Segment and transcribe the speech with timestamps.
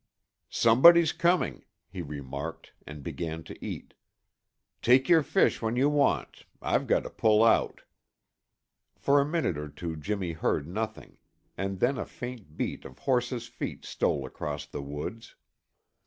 [0.49, 3.93] "Somebody's coming," he remarked and began to eat.
[4.81, 6.45] "Take your fish when you want.
[6.59, 7.81] I've got to pull out."
[8.95, 11.19] For a minute or two Jimmy heard nothing,
[11.55, 15.35] and then a faint beat of horse's feet stole across the woods.